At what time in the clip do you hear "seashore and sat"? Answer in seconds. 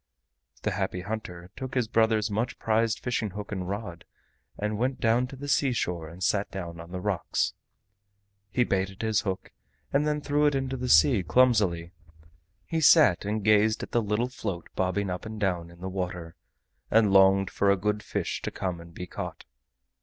5.47-6.49